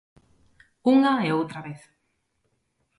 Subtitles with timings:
[0.93, 1.81] Unha e outra vez.